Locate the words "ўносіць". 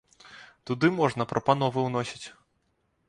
1.87-2.25